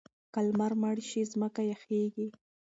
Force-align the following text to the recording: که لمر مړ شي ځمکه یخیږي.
که 0.33 0.39
لمر 0.47 0.71
مړ 0.81 0.95
شي 1.09 1.21
ځمکه 1.31 1.61
یخیږي. 1.71 2.27